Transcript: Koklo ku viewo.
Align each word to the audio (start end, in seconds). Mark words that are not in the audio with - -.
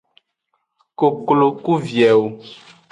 Koklo 0.99 1.47
ku 1.63 1.73
viewo. 1.85 2.27